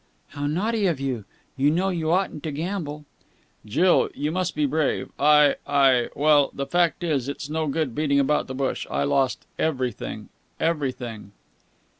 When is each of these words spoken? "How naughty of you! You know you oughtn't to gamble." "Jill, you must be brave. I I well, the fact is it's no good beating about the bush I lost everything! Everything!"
"How 0.29 0.47
naughty 0.47 0.87
of 0.87 0.99
you! 0.99 1.25
You 1.55 1.69
know 1.69 1.89
you 1.89 2.09
oughtn't 2.09 2.41
to 2.45 2.51
gamble." 2.51 3.05
"Jill, 3.67 4.09
you 4.15 4.31
must 4.31 4.55
be 4.55 4.65
brave. 4.65 5.11
I 5.19 5.57
I 5.67 6.09
well, 6.15 6.49
the 6.55 6.65
fact 6.65 7.03
is 7.03 7.29
it's 7.29 7.51
no 7.51 7.67
good 7.67 7.93
beating 7.93 8.19
about 8.19 8.47
the 8.47 8.55
bush 8.55 8.87
I 8.89 9.03
lost 9.03 9.45
everything! 9.59 10.29
Everything!" 10.59 11.33